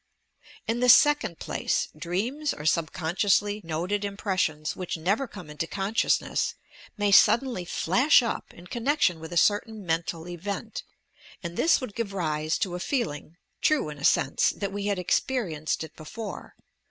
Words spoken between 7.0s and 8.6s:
suddenly flash up,